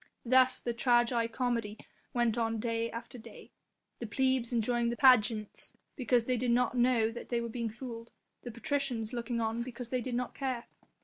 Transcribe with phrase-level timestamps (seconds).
[0.25, 1.77] Thus the tragi comedy
[2.11, 3.51] went on day after day.
[3.99, 8.09] The plebs enjoying the pageants because they did not know that they were being fooled,
[8.09, 8.11] and
[8.41, 10.65] the patricians looking on because they did not care.